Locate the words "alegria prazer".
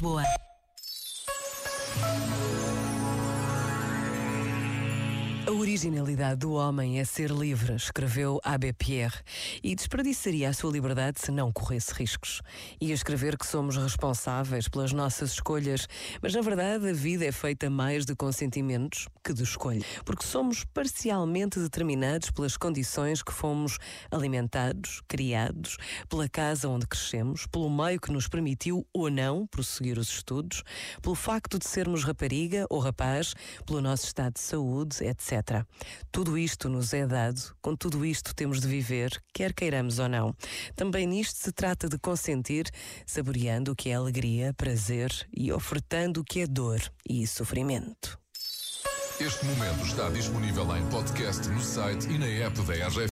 43.94-45.10